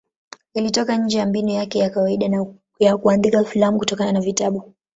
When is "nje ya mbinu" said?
0.97-1.49